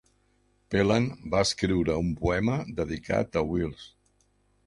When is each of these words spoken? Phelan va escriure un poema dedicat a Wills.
Phelan 0.75 1.03
va 1.33 1.41
escriure 1.49 1.99
un 2.05 2.09
poema 2.23 2.57
dedicat 2.81 3.37
a 3.43 3.47
Wills. 3.53 3.85